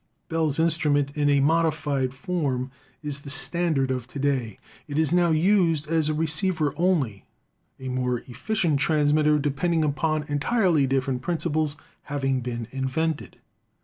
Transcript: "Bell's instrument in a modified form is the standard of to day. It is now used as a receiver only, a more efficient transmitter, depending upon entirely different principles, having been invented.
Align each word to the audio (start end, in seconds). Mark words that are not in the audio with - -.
"Bell's 0.29 0.57
instrument 0.57 1.15
in 1.15 1.29
a 1.29 1.41
modified 1.41 2.11
form 2.11 2.71
is 3.03 3.21
the 3.21 3.29
standard 3.29 3.91
of 3.91 4.07
to 4.07 4.17
day. 4.17 4.57
It 4.87 4.97
is 4.97 5.13
now 5.13 5.29
used 5.29 5.87
as 5.87 6.09
a 6.09 6.15
receiver 6.15 6.73
only, 6.75 7.25
a 7.79 7.87
more 7.87 8.21
efficient 8.21 8.79
transmitter, 8.79 9.37
depending 9.37 9.83
upon 9.83 10.23
entirely 10.23 10.87
different 10.87 11.21
principles, 11.21 11.77
having 12.05 12.41
been 12.41 12.67
invented. 12.71 13.37